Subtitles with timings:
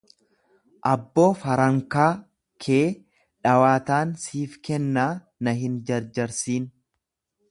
[0.91, 2.07] Abboo farankaa
[2.65, 2.81] kee
[3.47, 5.09] dhawaatan siif kennaa
[5.49, 6.69] na hin jarjarsin.